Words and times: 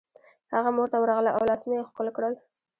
هغه 0.53 0.69
مور 0.77 0.87
ته 0.93 0.97
ورغله 0.99 1.29
او 1.33 1.41
لاسونه 1.49 1.73
یې 1.77 1.87
ښکل 1.89 2.07
کړل 2.15 2.33